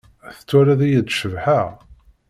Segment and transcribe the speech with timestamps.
[0.35, 1.67] Tettwaliḍ-iyi-d cebḥeɣ?